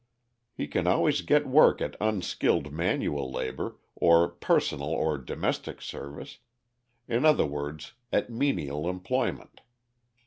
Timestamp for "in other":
7.07-7.45